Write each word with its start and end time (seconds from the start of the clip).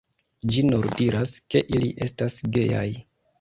Ĝi 0.53 0.61
nur 0.69 0.87
diras, 1.01 1.33
ke 1.55 1.63
ili 1.75 1.91
estas 2.07 2.39
gejaj. 2.59 2.89